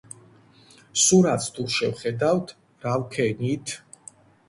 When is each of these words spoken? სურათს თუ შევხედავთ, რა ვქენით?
სურათს 1.01 1.51
თუ 1.59 1.67
შევხედავთ, 1.75 2.57
რა 2.87 2.99
ვქენით? 3.07 3.79